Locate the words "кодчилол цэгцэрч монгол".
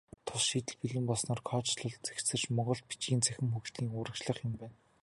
1.49-2.81